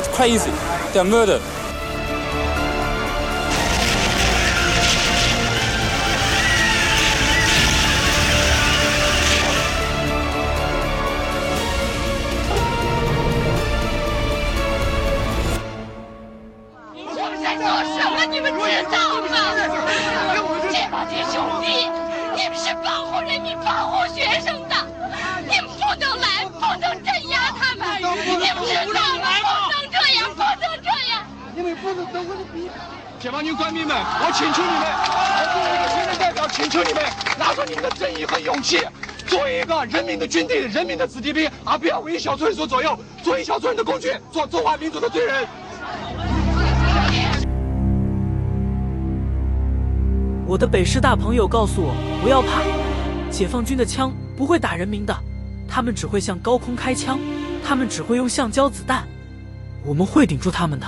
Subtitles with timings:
[0.00, 0.50] That's crazy.
[0.94, 1.42] They're murdered.
[33.18, 37.02] 解放军官兵们，我请求你们，我作为一个学生代表，请求你们
[37.38, 38.78] 拿出你们的正义和勇气，
[39.26, 45.46] 做一个人民的军队、人民的子弟兵，而不要为一小撮人所左右，做一小撮人的工具，做中华民族的罪人。
[50.46, 52.62] 我的北师大朋友告诉我，不要怕，
[53.30, 55.14] 解放军的枪不会打人民的，
[55.68, 57.18] 他们只会向高空开枪，
[57.62, 59.06] 他们只会用橡胶子弹，
[59.84, 60.86] 我们会顶住他们的。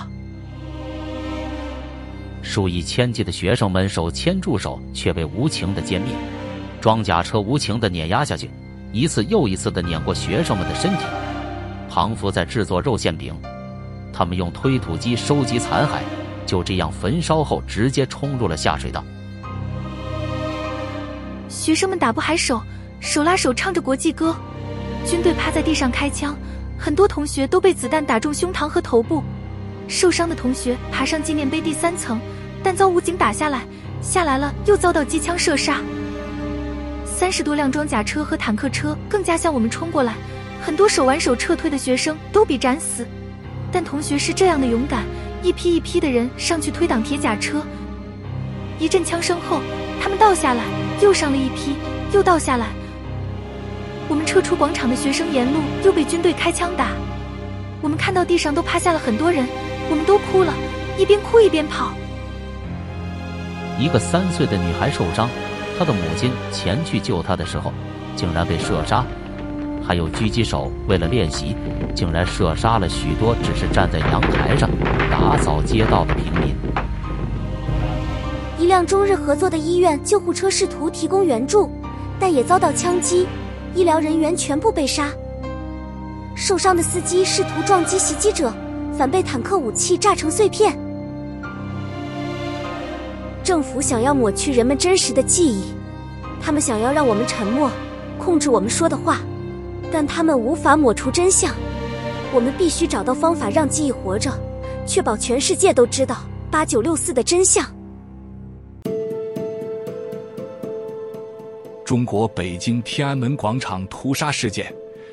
[2.43, 6.09] 数以千计的学生们手牵住手，却被无情的歼灭。
[6.81, 8.51] 装甲车无情的碾压下去，
[8.93, 11.05] 一次又一次的碾过学生们的身体。
[11.89, 13.35] 庞福在制作肉馅饼，
[14.13, 16.01] 他们用推土机收集残骸，
[16.45, 19.05] 就这样焚烧后直接冲入了下水道。
[21.49, 22.61] 学生们打不还手，
[22.99, 24.35] 手拉手唱着国际歌。
[25.07, 26.37] 军队趴在地上开枪，
[26.79, 29.23] 很多同学都被子弹打中胸膛和头部。
[29.89, 32.21] 受伤的同学爬上纪念碑第三层，
[32.63, 33.63] 但遭武警打下来，
[34.01, 35.81] 下来了又遭到机枪射杀。
[37.05, 40.15] 三十多辆装甲车和坦克车更加向我们冲过来，
[40.61, 43.07] 很多手挽手撤退的学生都比斩死。
[43.71, 45.05] 但同学是这样的勇敢，
[45.43, 47.63] 一批一批的人上去推挡铁甲车。
[48.79, 49.61] 一阵枪声后，
[50.03, 50.65] 他们倒下来，
[51.01, 51.77] 又上了一批，
[52.13, 52.67] 又倒下来。
[54.09, 56.89] 我们撤出广场的学生沿路又被军队开枪打，
[57.81, 59.47] 我们看到地上都趴下了很多人。
[59.91, 60.53] 我们都哭了，
[60.99, 61.93] 一边哭一边跑。
[63.79, 65.29] 一个三岁的女孩受伤，
[65.79, 67.73] 她的母亲前去救她的时候，
[68.15, 69.05] 竟然被射杀。
[69.85, 71.57] 还有狙击手为了练习，
[71.95, 74.71] 竟然射杀了许多只是站在阳台上
[75.11, 76.55] 打扫街道的平民。
[78.59, 81.69] 一辆中日合作的医院救护车试图提供援助，
[82.21, 83.27] 但也遭到枪击，
[83.75, 85.09] 医疗人员全部被杀。
[86.37, 88.53] 受伤的司机试图撞击袭击者。
[88.97, 90.79] 反被坦克武器炸成碎片。
[93.43, 95.65] 政府想要抹去人们真实的记忆，
[96.41, 97.71] 他们想要让我们沉默，
[98.19, 99.19] 控制我们说的话，
[99.91, 101.53] 但他们无法抹除真相。
[102.33, 104.31] 我们必须找到方法让记忆活着，
[104.87, 106.19] 确保全世界都知道
[106.51, 107.65] 八九六四的真相。
[111.85, 114.73] 中国北京天安门广场屠杀事件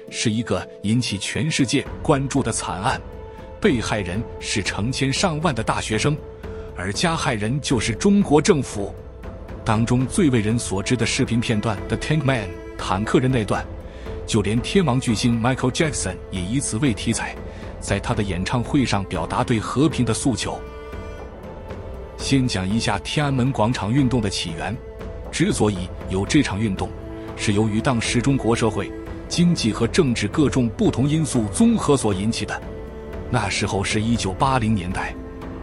[0.10, 3.02] 是一个引起全世界关注的惨案。
[3.62, 6.16] 被害人是成千上万的大学生，
[6.76, 8.94] 而加害人就是中国政府。
[9.66, 13.66] 当中最为人所知的视频片段《The Tank Man》坦克人那段，
[14.26, 17.36] 就连天王巨星 Michael Jackson 也以此为题材，
[17.80, 20.60] 在他的演唱会上表达对和平的诉求。
[22.18, 24.76] 先讲一下天安门广场运动的起源。
[25.32, 26.90] 之所以有这场运动，
[27.36, 28.92] 是由于当时中国社会、
[29.28, 32.60] 经济和政治各种不同因素综合所引起的。
[33.32, 35.14] 那时候是一九八零年代，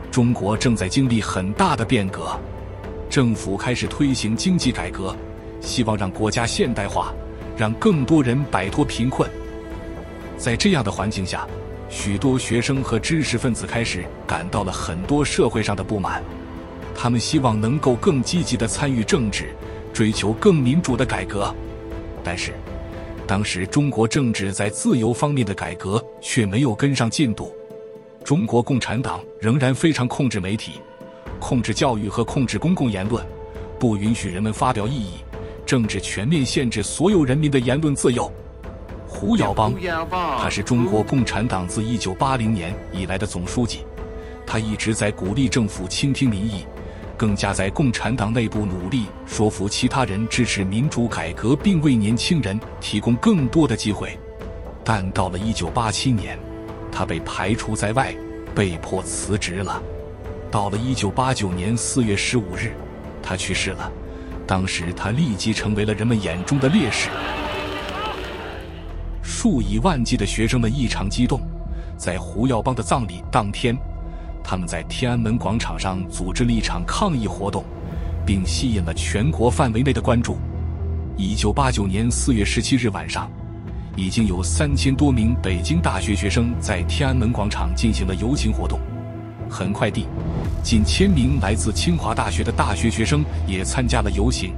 [0.09, 2.39] 中国正在经历很大的变革，
[3.11, 5.17] 政府开始推行经济改革，
[5.61, 7.13] 希望让国家现代化，
[7.57, 9.29] 让更多人摆脱贫困。
[10.39, 11.45] 在这样的环境下，
[11.89, 16.23] 许多学生和知识分子开始感到了很多社会上的不满，
[16.95, 19.57] 他们希望能够更积极地参与政治，
[19.93, 21.53] 追求更民主的改革，
[22.23, 22.53] 但是。
[23.29, 27.53] 当时中国政治在自由方面的改革却没有跟上进度，
[28.27, 30.81] 中国共产党仍然非常控制媒体，
[31.39, 33.25] 控制教育和控制公共言论，
[33.79, 35.13] 不允许人们发表异议，
[35.65, 38.29] 政治全面限制所有人民的言论自由。
[39.07, 39.73] 胡耀邦，
[40.41, 43.85] 他是中国共产党自一九八零年以来的总书记，
[44.45, 46.67] 他一直在鼓励政府倾听民意。
[47.17, 54.19] 更加在共产党内部努力说服其他人支持民主改革，并为年轻人提供更多的机会。
[54.83, 56.37] 但到了一九八七年，
[56.93, 58.15] 他被排除在外，
[58.57, 59.81] 被迫辞职了。
[60.51, 62.73] 到了1989年4月15日，
[63.23, 63.93] 他去世了。
[64.47, 67.11] 当时他立即成为了人们眼中的烈士。
[69.23, 71.41] 数以万计的学生们异常激动，
[71.99, 73.77] 在胡耀邦的葬礼当天。
[74.43, 77.65] 他们在天安门广场上组织了一场抗议活动，
[78.25, 80.39] 并吸引了全国范围内的关注。
[81.17, 83.29] 一九八九年四月十七日晚上，
[83.97, 88.79] 已经有三千多名北京大学学生在天安门广场进行了游行活动。
[89.49, 90.07] 很快地，
[90.63, 94.53] 近千名来自清华大学的大学学生也参加了游行。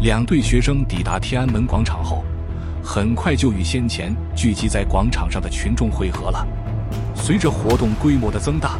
[0.00, 2.24] 两队学生抵达天安门广场后，
[2.82, 6.46] 很快就与先前聚集在广场上的群众会合了。
[7.14, 8.78] 随着活动规模的增大，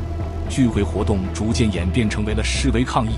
[0.48, 3.16] 聚会活动逐渐演变成为了示威抗议。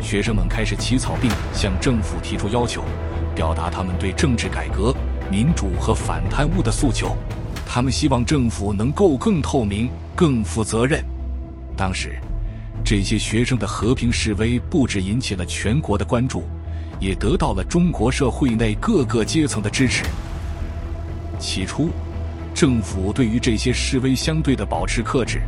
[0.00, 2.84] 学生们开始起草并向政府提出要求，
[3.34, 4.94] 表达他们对政治改革、
[5.30, 7.16] 民主和反贪污的诉求。
[7.66, 11.04] 他们希望政府能够更透明、更负责任。
[11.76, 12.18] 当时，
[12.84, 16.44] 这些学生的和平示威不止引起了全国的关注，
[17.00, 20.04] 也得到了中国社会内各个阶层的支持。
[21.38, 21.90] 起初，
[22.54, 25.40] 政府对于这些示威相对的保持克制，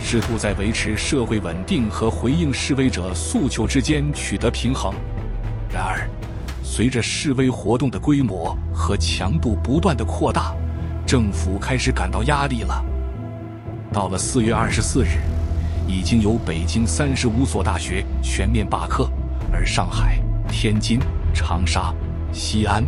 [0.00, 4.94] 试图在维持社会稳定和回应示威者诉求之间取得平衡。
[5.72, 6.08] 然而，
[6.76, 10.54] 随着示威活动的规模和强度不断的扩大，
[11.06, 12.84] 政府开始感到压力了。
[13.90, 15.16] 到了四月二十四日。
[15.88, 19.08] 已经有北京三十五所大学全面罢课，
[19.52, 20.98] 而上海、天津、
[21.32, 21.94] 长沙、
[22.32, 22.84] 西安、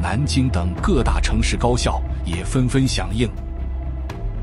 [0.00, 3.28] 南京等各大城市高校也纷纷响应。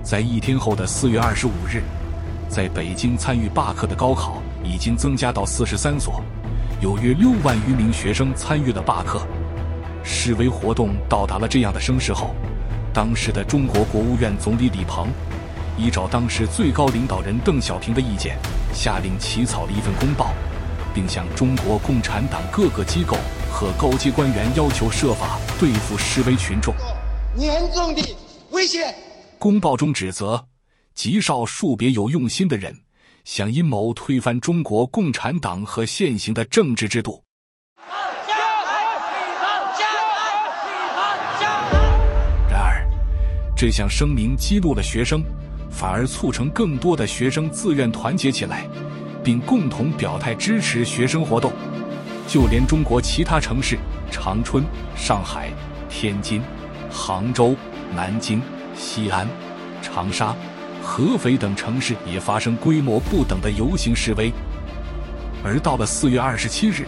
[0.01, 1.83] 在一天后的四月二十五日，
[2.49, 6.21] 在北京参与罢课的高考已经增加到四十三所，
[6.81, 9.21] 有约六万余名学生参与了罢课。
[10.03, 12.33] 示威活动到达了这样的声势后，
[12.93, 15.07] 当时的中国国务院总理李鹏。
[15.77, 18.37] 依照当时最高领导人邓小平的意见，
[18.73, 20.33] 下令起草了一份公报，
[20.93, 23.17] 并向中国共产党各个机构
[23.49, 26.73] 和高级官员要求设法对付示威群众。
[27.37, 28.01] 严重的
[28.51, 28.93] 威胁。
[29.37, 30.47] 公报中指责
[30.93, 32.75] 极少数别有用心的人
[33.31, 37.23] 想阴谋推翻中国共产党和现行的政治制度。
[42.49, 42.83] 然而，
[43.55, 45.23] 这项声明激怒了学生。
[45.69, 48.67] 反而促成更多的学生自愿团结起来，
[49.23, 51.53] 并共同表态支持学生活动。
[52.27, 53.77] 就连中国其他城市，
[54.09, 54.63] 长春、
[54.95, 55.51] 上海、
[55.87, 56.41] 天津、
[56.89, 57.55] 杭州、
[57.95, 58.41] 南京、
[58.75, 59.27] 西安、
[59.83, 60.35] 长沙、
[60.89, 64.33] 合肥等城市也发生规模不等的游行示威。
[65.43, 66.83] 而到了四月二十七日，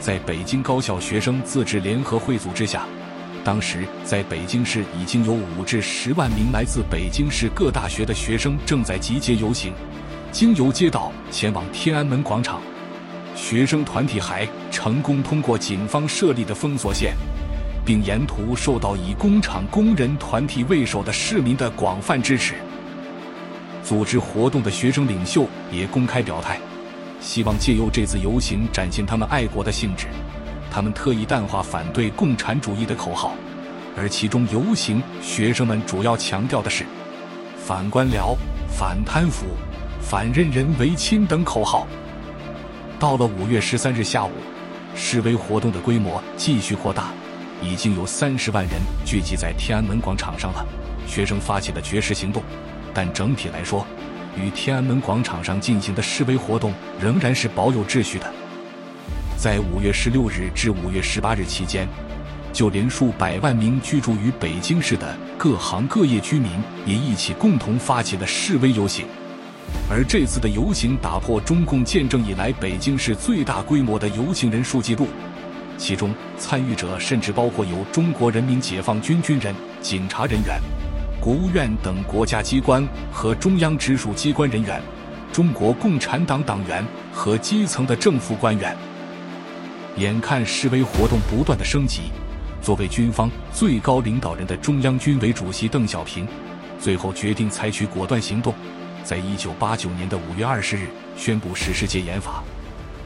[0.00, 2.84] 在北京高校学生自治联合会组织下。
[3.44, 9.72] 当时，在北京市已经有五至十万名来自北京市各大学的学生正在集结游行，
[10.32, 12.60] 经由街道前往天安门广场。
[13.36, 17.14] 学生团体还成功通过警方设立的封锁线，
[17.84, 22.54] 并沿途受到以工厂工人团体为首的市民的广泛支持。
[23.84, 26.58] 组织活动的学生领袖也公开表态，
[27.20, 30.06] 希望借由这次游行展现他们爱国的性质。
[30.70, 33.34] 他们特意淡化反对共产主义的口号，
[33.94, 36.84] 而其中游行学生们主要强调的是
[37.58, 38.34] 反官僚、
[38.76, 39.44] 反贪腐、
[40.00, 41.86] 反任人唯亲等口号。
[42.98, 44.30] 到了五月十三日下午，
[44.96, 47.12] 示威活动的规模继续扩大，
[47.62, 50.66] 已经有三十万人聚集在天安门广场上了。
[51.06, 52.42] 学生发起了绝食行动，
[52.94, 53.84] 但整体来说，
[54.36, 58.32] 与天安门广场上进行的示威活动仍然是保有秩序的。
[59.36, 61.88] 在五月十六日至五月十八日期间，
[62.52, 66.50] 就连数百万名居住于北京市的各行各业居民
[66.86, 69.06] 也一起共同发起了示威游行。
[69.90, 75.08] 而这次的游行打破中共建政以来北京市最大规模的游行人数记录，
[75.76, 80.60] 其中参与者甚至包括有中国人民解放军军人、警察人员、
[81.24, 84.78] 国务院等国家机关和中央直属机关人员、
[85.32, 88.76] 中国共产党党员和基层的政府官员。
[89.96, 92.12] 眼看示威活动不断的升级，
[92.60, 96.28] 作为军方最高领导人的中央军委主席邓小平，
[96.78, 98.52] 最后决定采取果断行动，
[99.02, 102.44] 在一九八九年的五月二十日宣布实施戒严法。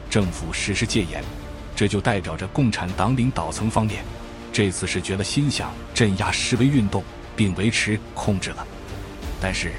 [0.09, 1.23] 政府实施戒严，
[1.73, 4.03] 这就代表着共产党领导层方面
[4.51, 7.01] 这次是觉了心想镇压示威运动
[7.39, 8.67] 并维持控制了。
[9.39, 9.71] 但是，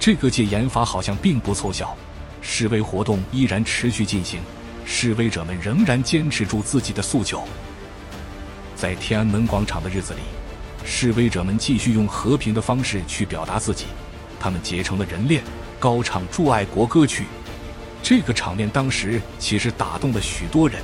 [0.00, 1.94] 这个戒严法好像并不凑效，
[2.40, 4.40] 示威活动依然持续进行。
[4.86, 7.46] 示威者们仍然坚持住自己的诉求。
[8.74, 10.20] 在天安门广场的日子里，
[10.86, 13.84] 示威者们继续用和平的方式去表达自己。
[14.40, 15.42] 他们结成了人链，
[15.78, 17.24] 高唱祝爱国歌曲。
[18.02, 20.80] 这个场面当时其实打动了许多人，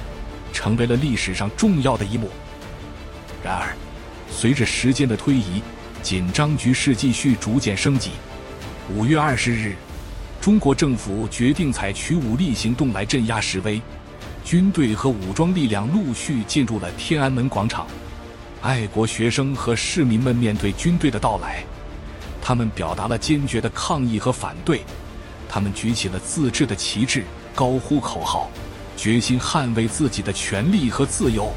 [0.52, 2.28] 成为了历史上重要的一幕。
[3.42, 3.74] 然而，
[4.30, 5.62] 随着时间的推移，
[6.02, 8.10] 紧张局势继续逐渐升级。
[8.94, 9.74] 五月二十日。
[10.40, 13.80] 中国政府决定采取武力行动来镇压示威，
[14.44, 17.86] 军队和武装力量陆续进入了天安门广场。
[18.60, 21.62] 爱国学生和市民们面对军队的到来，
[22.42, 24.82] 他们表达了坚决的抗议和反对，
[25.48, 27.22] 他们举起了自制的旗帜，
[27.54, 28.50] 高呼口号，
[28.96, 31.52] 决心捍卫自己的权利和自由。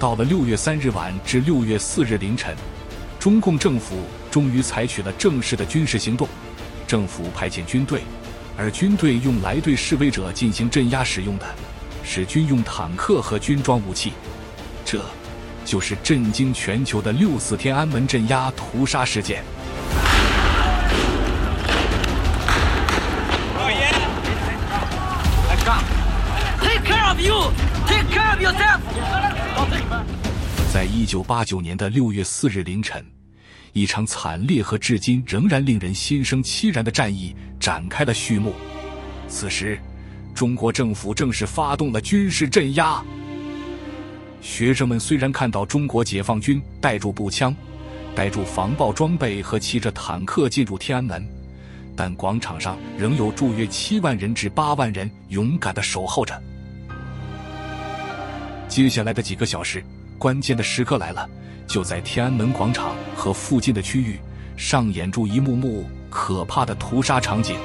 [0.00, 2.56] 到了六月三日晚至六月四日凌晨，
[3.18, 3.96] 中共政府
[4.30, 6.28] 终于采取了正式的军事行动，
[6.86, 8.02] 政府派遣军队，
[8.56, 11.46] 而军队用来对示威者进行镇压使用的，
[12.04, 14.12] 是军用坦克和军装武器，
[14.84, 15.04] 这。
[15.64, 19.44] 就是震惊全球的六四天安门镇压屠杀事件。
[30.70, 33.02] 在一九八九年的六月四日凌晨，
[33.72, 38.52] 一场惨烈和至今仍然令人心生凄然的战役展开了序幕。
[39.28, 39.80] 此时，
[40.34, 43.02] 中国政府正式发动了军事镇压。
[44.42, 47.56] 学生们虽然看到中国解放军带住步枪、
[48.14, 51.26] 带住防爆装备和骑着坦克进入天安门，
[51.96, 56.38] 但广场上仍有驻约七万人至八万人勇敢地守候着。
[58.68, 59.82] 接下来的几个小时，
[60.18, 61.28] 关键的时刻来了，
[61.66, 64.18] 就在天安门广场和附近的区域
[64.56, 67.56] 上演出一幕幕可怕的屠杀场景。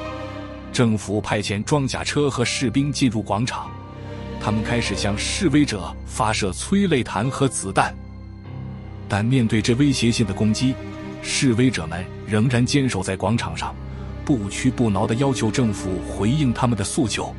[0.71, 3.69] 政府派遣装甲车和士兵进入广场。
[4.39, 7.95] 他们开始向示威者发射催泪弹和子弹，
[9.07, 10.75] 但面对这威胁性的攻击，
[11.21, 13.73] 示威者们仍然坚守在广场上，
[14.25, 17.33] 不屈不挠地要求政府回应他们的诉求。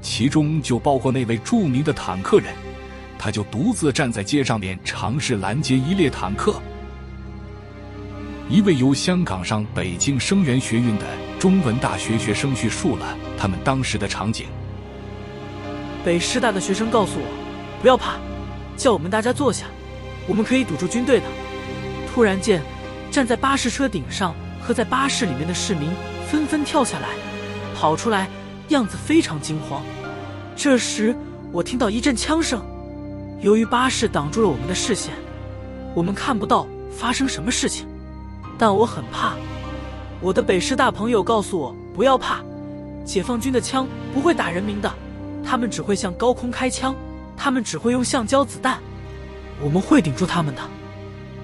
[0.00, 2.52] 其中就包括那位著名的坦克人，
[3.24, 6.60] 他就独自站在街上面，尝试拦截一列坦克。
[8.50, 11.06] 一位由香港上北京生源学运的
[11.38, 14.46] 中文大学学生叙述了他们当时的场景。
[16.04, 17.26] 北师大的学生告诉我
[17.80, 18.16] ：“不要怕，
[18.76, 19.66] 叫我们大家坐下，
[20.26, 21.26] 我们可以堵住军队的。”
[22.12, 22.60] 突然间，
[23.08, 25.92] 站在巴士车顶上和在巴士里面的市民
[26.28, 27.10] 纷纷跳下来，
[27.76, 28.28] 跑出来，
[28.70, 29.80] 样子非常惊慌。
[30.56, 31.14] 这时，
[31.52, 32.60] 我听到一阵枪声，
[33.42, 35.12] 由于巴士挡住了我们的视线，
[35.96, 37.88] 我们看不到发生什么事情。
[38.56, 39.34] 但我很怕。
[40.20, 42.40] 我的北师大朋友告诉我：“不要怕，
[43.04, 44.88] 解放军的枪不会打人民的。”
[45.44, 46.94] 他们只会向高空开枪，
[47.36, 48.78] 他们只会用橡胶子弹，
[49.60, 50.62] 我们会顶住他们的。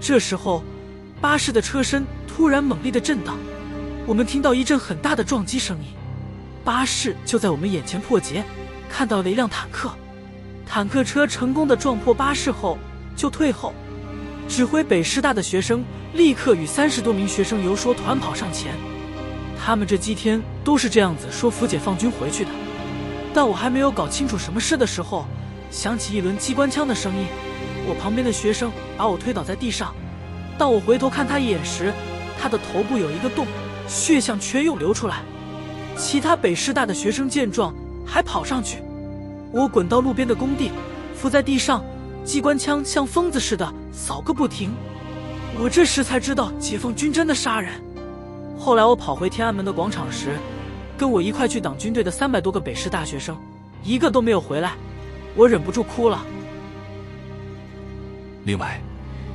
[0.01, 0.63] 这时候，
[1.21, 3.37] 巴士的车身突然猛烈的震荡，
[4.07, 5.87] 我们听到一阵很大的撞击声音，
[6.65, 8.45] 巴士就在我们眼前破节，
[8.89, 9.91] 看到了一辆坦克，
[10.69, 12.77] 坦克车成功的撞破巴士后
[13.17, 13.73] 就退后，
[14.47, 15.83] 指挥北师大的学生
[16.13, 18.75] 立刻与三十多名学生游说团跑上前，
[19.59, 22.51] 他们这几天都是这样子说服解放军回去的。
[23.33, 25.25] 但我还没有搞清楚什么事的时候，
[25.71, 27.27] 响起一轮机关枪的声音。
[27.89, 29.95] 我旁边的学生把我推倒在地上。
[30.59, 31.95] 当我回头看他一眼时，
[32.39, 33.47] 他的头部有一个洞，
[33.89, 35.23] 血像全涌流出来。
[35.97, 38.83] 其他北师大的学生见状，还跑上去。
[39.51, 40.71] 我滚到路边的工地，
[41.15, 41.83] 伏在地上，
[42.23, 44.71] 机关枪像疯子似的扫个不停。
[45.59, 47.73] 我这时才知道，解放军真的杀人。
[48.59, 50.37] 后来我跑回天安门的广场时，
[50.99, 53.37] 跟我一块去挡军队的三百多个北师大学生，
[53.83, 54.75] 一个都没有回来，
[55.35, 56.23] 我忍不住哭了。
[58.45, 58.81] 另外，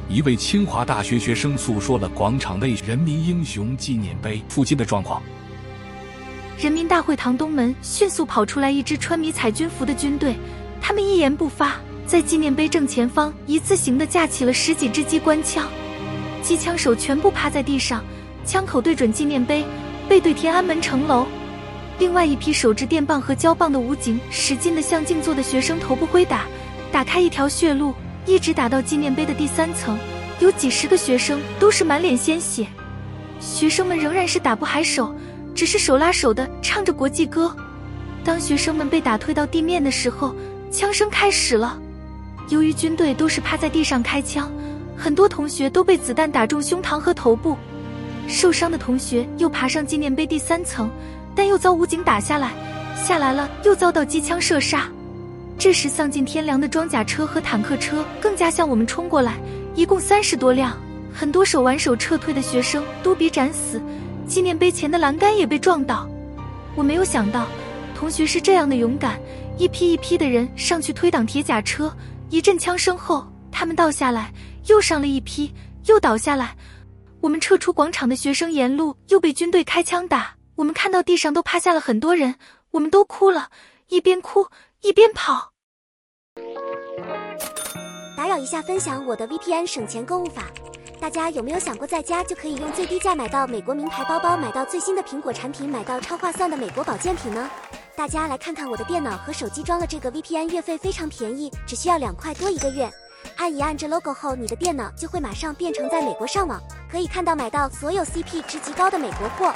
[0.08, 5.24] 一位清华大学学生诉说了广场内人民英雄纪念碑附近的状况。
[6.58, 10.36] 人民大会堂东门迅速跑出来一支穿迷彩军服的军队，
[10.80, 15.68] 他们一言不发，在纪念碑正前方一字形的架起了十几支机关枪，
[16.42, 18.04] 机枪手全部趴在地上，
[18.46, 19.66] 枪口对准纪念碑，
[20.08, 21.26] 背对天安门城楼。
[22.00, 26.46] 另外一批手持电棒和胶棒的武警，使劲地向静坐的学生头部挥打，
[26.92, 27.94] 打开一条血路，
[28.26, 29.98] 一直打到纪念碑的第三层。
[30.40, 32.68] 有几十个学生都是满脸鲜血，
[33.40, 35.16] 学生们仍然是打不还手，
[35.56, 37.56] 只是手拉手的唱着国际歌。
[38.24, 40.34] 当学生们被打退到地面的时候，
[40.72, 41.80] 枪声开始了。
[42.50, 44.52] 由于军队都是趴在地上开枪，
[44.98, 47.58] 很多同学都被子弹打中胸膛和头部，
[48.28, 50.90] 受伤的同学又爬上纪念碑第三层。
[51.36, 52.52] 但又遭武警打下来，
[52.96, 54.88] 下来了又遭到机枪射杀。
[55.58, 59.38] 这时丧尽天良的装甲车和坦克车更加向我们冲过来，
[59.74, 60.78] 一共三十多辆。
[61.12, 63.82] 很多手挽手撤退的学生都被斩死，
[64.34, 66.10] 纪念碑前的栏杆也被撞倒。
[66.76, 67.46] 我没有想到，
[67.96, 69.22] 同学是这样的勇敢，
[69.60, 71.96] 一批一批的人上去推挡铁甲车。
[72.32, 74.34] 一阵枪声后，他们倒下来，
[74.66, 75.54] 又上了一批，
[75.86, 76.58] 又倒下来。
[77.22, 80.34] 我们撤出广场的学生沿路又被军队开枪打。
[80.56, 82.34] 我们看到地上都趴下了很多人，
[82.72, 83.52] 我们都哭了，
[83.90, 84.48] 一边哭
[84.82, 85.52] 一边跑。
[88.18, 90.46] 打扰一下，分享我的 VPN 省钱购物法。
[91.04, 97.50] 大家有没有想过，在家就可以用最低价买到美国名牌包包，买到最新的苹果产品，买到超划算的美国保健品呢？
[97.94, 102.90] 大家来看看我的电脑和手机装了这个 VPN，月费非常便宜，只需要两块多一个月。
[103.36, 106.58] 按一按这 logo 后，你的电脑就会马上变成在美国上网，
[106.90, 109.54] 可以看到买到所有 CP 值极高的美国货。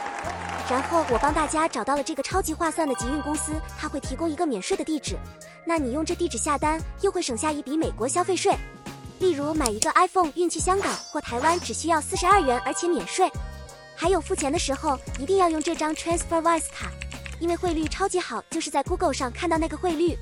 [0.69, 5.15] 然后我帮大家找到了这个超级划算的集运公司，它会提供一个免税的地址，
[5.63, 8.53] 那你用这地址下单，又会省下一笔美国消费税。
[9.19, 13.29] 例如买一个 iPhone 运去香港或台湾只需要四十二元，而且免税。
[13.95, 16.91] 还有付钱的时候一定要用这张 TransferWise 卡，
[17.39, 20.15] 因为汇率超级好，就是在 Google 上看到那个汇率，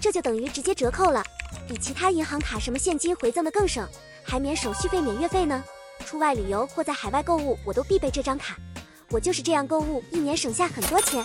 [0.00, 1.22] 这就等于直接折扣了，
[1.66, 3.88] 比其他银行卡什么现金回赠的更省，
[4.22, 5.62] 还免手续费、免月费呢。
[6.06, 8.56] 出外旅游或在海外购物，我都必备这张卡。
[9.10, 11.24] 我就是这样购物，一年省下很多钱。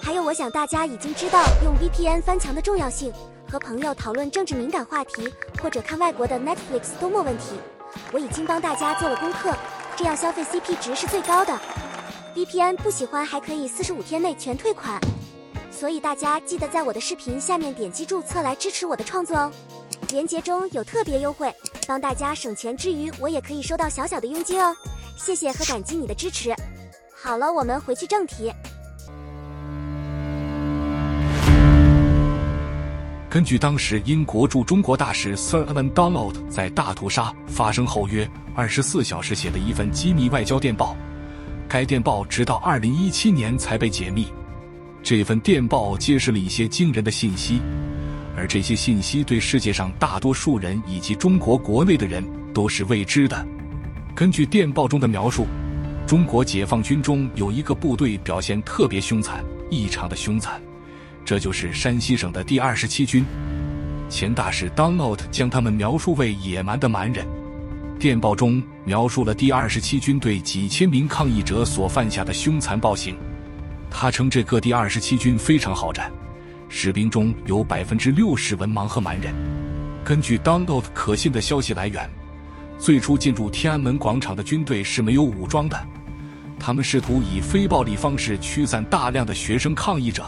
[0.00, 3.12] 还有，我想大家已经知道用 VPN 翻墙的重要性，
[3.54, 5.32] 和朋友讨论政治敏感话题，
[5.62, 7.54] 或者看外国的 Netflix 都没问题。
[8.10, 9.54] 我已经帮大家做了功课，
[9.94, 11.56] 这样消费 CP 值是最高的。
[12.34, 15.00] VPN 不喜欢还可以四十五天内全退款，
[15.70, 19.52] 所以大家记得在我的视频下面点击注册来支持我的创作哦。
[20.08, 21.54] 链接中有特别优惠，
[21.86, 24.74] 帮大家省钱之余，我也可以收到小小的佣金哦。
[25.16, 26.52] 谢谢和感激你的支持。
[27.14, 28.52] 好了，我们回去正题。
[33.34, 40.96] 根据当时英国驻中国大使 Sir Evan Donald 在大屠杀发生后约二十四小时写的一份机密外交电报，
[41.68, 44.28] 该电报直到二零一七年才被解密。
[45.02, 47.60] 这份电报揭示了一些惊人的信息，
[48.36, 52.24] 而这些信息对世界上大多数人以及中国国内的人
[52.54, 53.44] 都是未知的。
[54.14, 55.44] 根据电报中的描述。
[56.06, 60.62] 中国解放军中有一个部队表现特别凶残，异常的凶残，
[61.24, 63.24] 这就是山西省的第二十七军。
[64.08, 67.26] 前大使 Donald 将他们描述为野蛮的蛮人。
[67.98, 73.16] 电报中描述了第二十七军对几千名抗议者所犯下的凶残暴行。
[73.90, 76.12] 他称这个第二十七军非常好战，
[76.68, 79.32] 士兵中有百分之六十文盲和蛮人。
[80.04, 82.08] 根据 Donald 可信的消息来源。
[82.76, 85.80] 最初进入天安门广场的军队是没有武装的，
[86.58, 90.26] 他们试图以非暴力方式驱散大量的学生抗议者。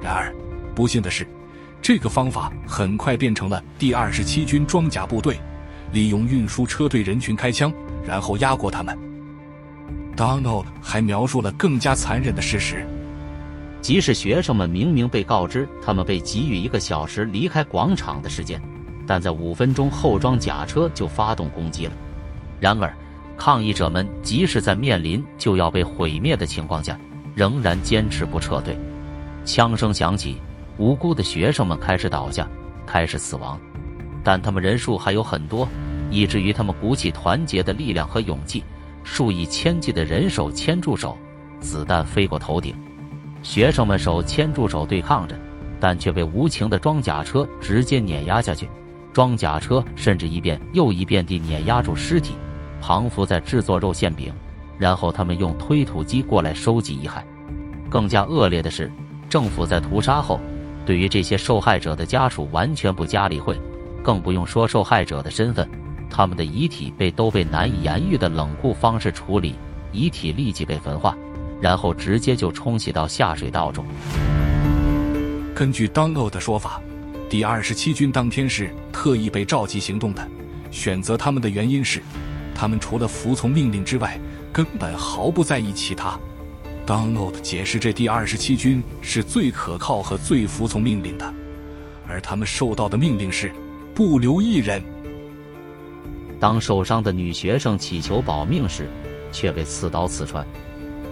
[0.00, 0.34] 然而，
[0.74, 1.26] 不幸的是，
[1.82, 5.38] 这个方法很快变成了第二十七军装甲部队
[5.92, 7.72] 利用运输车对人群开枪，
[8.06, 8.96] 然后压过他们。
[10.16, 12.86] Donald 还描述了更加残忍的事实：
[13.80, 18.60] 即使学生们明明被告知他们被给予一个小时离开广场的时间。
[19.06, 21.92] 但在五分钟后，装甲车就发动攻击了。
[22.60, 22.92] 然而，
[23.38, 26.98] 抗议者们即使在面临就要被毁灭的情况下，
[27.34, 28.78] 仍然坚持不撤退。
[29.48, 30.36] 枪声响起，
[30.76, 32.46] 无辜的学生们开始倒下，
[32.84, 33.58] 开始死亡。
[34.22, 35.66] 但他们人数还有很多，
[36.10, 38.62] 以至于他们鼓起团结的力量和勇气，
[39.04, 41.16] 数以千计的人手牵住手，
[41.60, 42.74] 子弹飞过头顶，
[43.42, 45.34] 学生们手牵住手对抗着，
[45.80, 48.68] 但却被无情的装甲车直接碾压下去。
[49.14, 52.34] 装甲车甚至一遍又一遍地碾压住尸体，
[52.82, 54.30] 庞福在制作肉馅饼，
[54.76, 57.22] 然后他们用推土机过来收集遗骸。
[57.88, 58.92] 更加恶劣的是，
[59.28, 60.40] 政府在屠杀后，
[60.86, 63.60] 对于这些受害者的家属完全不加理会，
[64.02, 65.68] 更不用说受害者的身份，
[66.08, 69.54] 他们的遗体被都被难以言喻的冷酷方式处理，
[69.92, 71.16] 遗体立即被焚化，
[71.60, 73.84] 然后直接就冲洗到下水道中。
[75.54, 76.80] 根据 Dongo 的说法。
[77.30, 80.26] 第二十七军当天是特意被召集行动的，
[80.70, 82.02] 选择他们的原因是，
[82.54, 84.18] 他们除了服从命令之外，
[84.50, 86.18] 根本毫不在意其他。
[86.88, 91.34] Donald 解释，这第二十七军是最可靠和最服从命令的，
[92.08, 93.52] 而他们受到的命令是
[93.94, 94.82] 不留一人。
[96.40, 98.88] 当受伤的女学生祈求保命时，
[99.30, 100.42] 却被刺刀刺穿；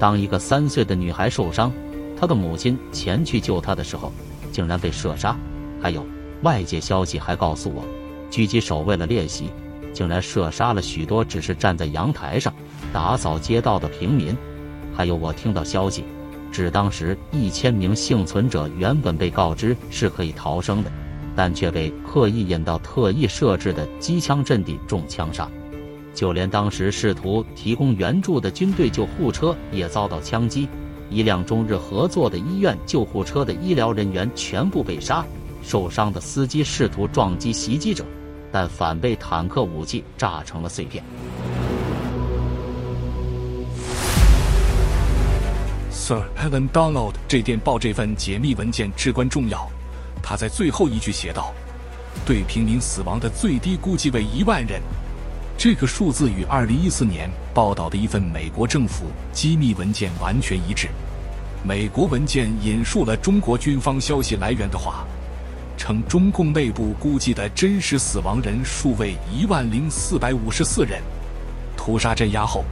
[0.01, 1.71] 当一个三岁的女孩受伤，
[2.19, 4.11] 她的母亲前去救她的时候，
[4.51, 5.37] 竟然被射杀。
[5.79, 6.07] 还有
[6.41, 7.85] 外界消息还告诉我，
[8.31, 9.51] 狙击手为了练习，
[9.93, 12.51] 竟然射杀了许多只是站在阳台上
[12.95, 14.35] 打扫街道的平民。
[14.97, 16.03] 还有我听到消息，
[16.51, 20.91] 指当时一千名幸存者原本被告知是可以逃生的，
[21.37, 25.47] 但却被刻意引到特意设置的机枪阵地中枪杀。
[26.15, 30.67] 就连当时试图提供援助的军队救护车也遭到枪击，
[31.11, 35.23] 一辆中日合作的医院救护车的医疗人员全部被杀。
[35.63, 38.03] 受伤的司机试图撞击袭击者，
[38.51, 41.05] 但反被坦克武器炸成了碎片。
[46.07, 49.69] Sir Evan Donald 这电报这份解密文件至关重要，
[50.23, 51.53] 他在最后一句写道
[52.25, 54.81] ：“对平民死亡的最低估计为一万人。
[55.59, 60.87] 这个数字与2014年报道的一份美国政府机密文件完全一致。
[61.65, 65.05] 美国文件引述了中国军方消息来源的话，
[65.77, 71.03] 称中共内部估计的真实死亡人数为一万零四百五十四人。
[71.77, 72.65] 屠杀镇压后，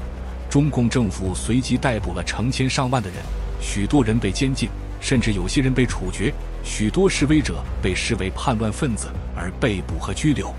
[0.54, 3.18] 中共政府随即逮捕了成千上万的人，
[3.60, 4.68] 许多人被监禁，
[5.00, 10.54] 甚至有些人被处决，许多示威者被视为叛乱分子而被捕和拘留。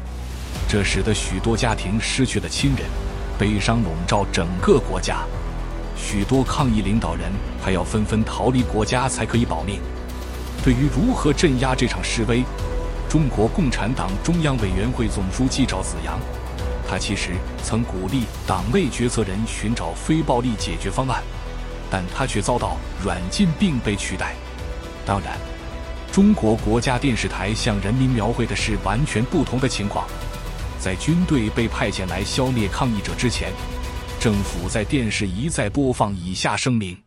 [0.68, 2.82] 这使得许多家庭失去了亲人，
[3.40, 5.20] 悲伤笼罩整个国家。
[5.96, 7.32] 许多抗议领导人
[7.64, 9.80] 还要纷纷逃离国家才可以保命。
[10.62, 12.44] 对于如何镇压这场示威，
[13.08, 16.20] 中国共产党中央委员会总书记赵紫阳，
[16.88, 17.32] 他其实
[17.64, 21.24] 曾鼓励党内决策人寻找非暴力解决方案，
[21.90, 24.36] 但他却遭到软禁并被取代。
[25.06, 25.38] 当然，
[26.12, 30.08] 中国国家电视台向人民描绘的是完全不同的情况。
[30.80, 33.52] 在军队被派遣来消灭抗议者之前，
[34.20, 37.04] 政府在电视一再播放以下声明：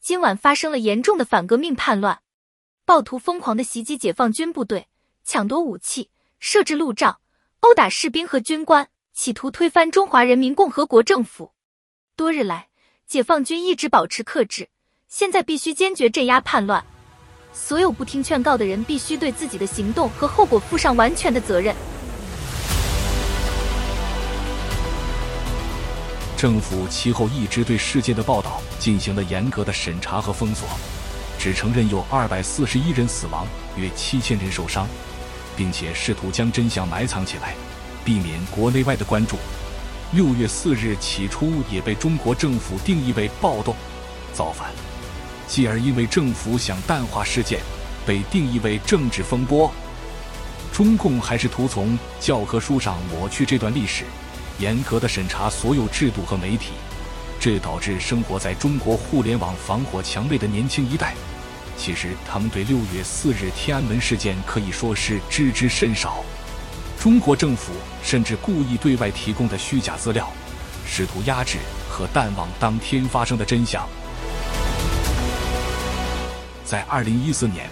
[0.00, 2.20] 今晚发生了严重的反革命叛乱，
[2.84, 4.88] 暴徒疯狂地袭击解放军部队，
[5.24, 7.20] 抢夺武器，设置路障，
[7.64, 11.52] 殴打士兵和军官，企图推翻中华人民共和国政府。
[12.14, 12.68] 多日来，
[13.06, 14.68] 解放军一直保持克制，
[15.08, 16.84] 现在必须坚决镇压叛乱。
[17.54, 21.74] 所有不听劝告的人必须对自己的行动和后果负上完全的责任。
[26.36, 30.68] 政府其后一直对事件的报道进行了严格的审查和封锁，
[31.38, 33.46] 只承认有二百四十一人死亡，
[33.78, 34.86] 约七千人受伤，
[35.56, 37.54] 并且试图将真相埋藏起来，
[38.04, 39.36] 避免国内外的关注。
[40.12, 43.74] 六月四日起初也被中国政府定义为暴动、
[44.32, 44.70] 造反，
[45.46, 47.60] 继而因为政府想淡化事件，
[48.06, 49.72] 被定义为政治风波。
[50.72, 54.04] 中共还是图从教科书上抹去这段历史。
[54.60, 56.74] 严格的审查所有制度和媒体，
[57.40, 61.12] 这导致生活在中国互联网防火墙内的年轻一代，
[61.76, 66.24] 其实他们对六月四日天安门事件可以说是知之甚少。
[66.98, 70.32] 中国政府甚至故意对外提供的虚假资料，
[70.86, 71.58] 试图压制
[71.88, 73.86] 和淡忘当天发生的真相。
[76.64, 77.68] 在二零一四年，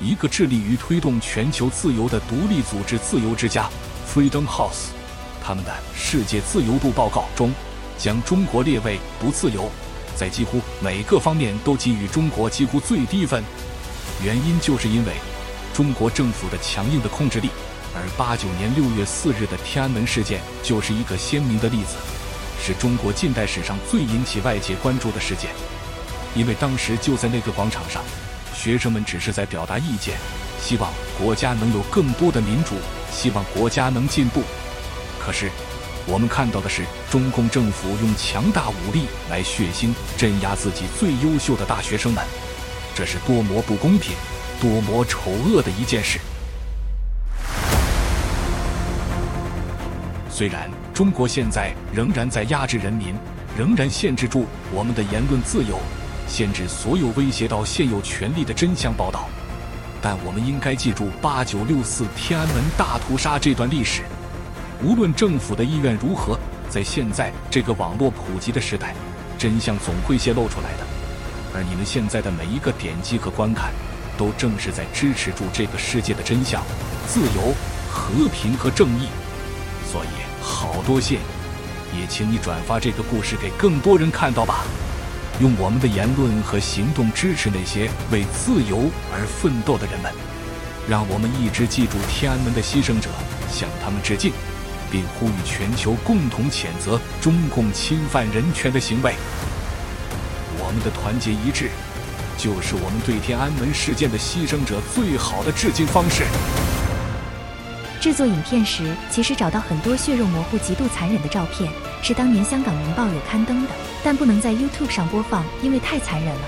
[0.00, 3.68] 一个致力于推动全球自由的独立组织“自由之家
[4.08, 4.90] ”（Freedom House）。
[5.42, 7.52] 他们的世界自由度报告中，
[7.98, 9.68] 将中国列为不自由，
[10.18, 13.44] 在几乎每个方面都给予中国几乎最低分。
[14.24, 15.12] 原因就是因为
[15.72, 17.50] 中国政府的强硬的控制力，
[17.94, 21.94] 而八九年六月四日的天安门事件就是一个鲜明的例子，
[22.60, 25.50] 是中国近代史上最引起外界关注的事件。
[26.34, 28.02] 因为当时就在那个广场上，
[28.52, 30.16] 学生们只是在表达意见，
[30.60, 32.74] 希望国家能有更多的民主，
[33.12, 34.42] 希望国家能进步。
[35.20, 35.50] 可是，
[36.10, 42.24] 我们看到的是中共政府用强大武力来血腥镇压自己最优秀的大学生们，
[42.94, 44.16] 这是多么不公平、
[44.58, 46.18] 多么丑恶的一件事！
[50.30, 53.14] 虽然中国现在仍然在压制人民，
[53.54, 55.78] 仍然限制住我们的言论自由，
[56.26, 59.28] 限制所有威胁到现有权力的真相报道，
[60.00, 64.04] 但我们应该记住八九六四天安门大屠杀这段历史。
[64.82, 66.38] 无论政府的意愿如何，
[66.70, 68.94] 在现在这个网络普及的时代，
[69.36, 70.86] 真相总会泄露出来的。
[71.52, 73.72] 而你们现在的每一个点击和观看，
[74.16, 76.62] 都正是在支持住这个世界的真相、
[77.08, 77.52] 自由、
[77.90, 79.08] 和平和正义。
[79.90, 80.08] 所以，
[80.40, 81.18] 好多谢
[81.92, 84.64] 你，也请你转发这个故事给更多人看到吧。
[85.40, 90.12] 用我们的言论和行动支持那些为自由而奋斗的人们，
[90.88, 93.10] 让我们一直记住天安门的牺牲者，
[93.50, 94.32] 向他们致敬。
[94.90, 99.14] 并呼吁全球共同谴责中共侵犯人权的行为。
[100.58, 101.70] 我们的团结一致，
[102.36, 106.24] 就是我们对天安门事件的牺牲者最好的致敬方式。
[108.00, 111.70] 制作影片时，其实找到很多血肉模糊、极度残忍的照片，
[112.02, 113.70] 是当年香港《明报》有刊登的，
[114.04, 116.42] 但不能在 YouTube 上播放，因为太残忍了。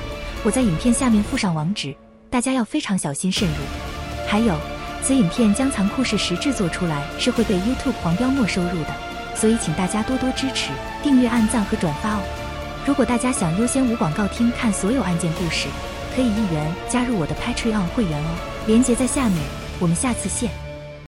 [0.44, 1.94] 我在影片下面附上网址，
[2.31, 3.55] 大家要非常小心慎入。
[4.29, 4.79] 还有。
[5.02, 8.94] 此影片将残酷事实制作出来，是会被 YouTube 黄标没收入的，
[9.34, 10.70] 所以请大家多多支持，
[11.02, 12.22] 订阅、按赞和转发哦。
[12.86, 15.68] 如果大家想优先无广告听看所有案件故事，
[16.14, 18.36] 可以一元加入我的 Patreon 会员哦，
[18.66, 19.38] 链接在下面。
[19.78, 20.69] 我们下次见。